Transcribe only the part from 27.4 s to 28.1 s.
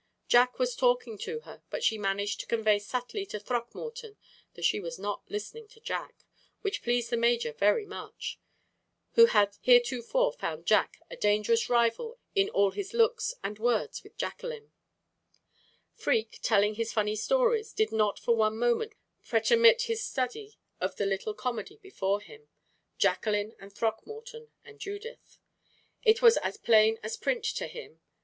to him.